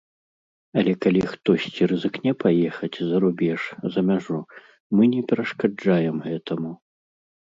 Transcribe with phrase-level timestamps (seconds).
[0.81, 3.61] Але калі хтосьці рызыкне паехаць за рубеж,
[3.95, 4.39] за мяжу,
[4.97, 6.71] мы не перашкаджаем гэтаму.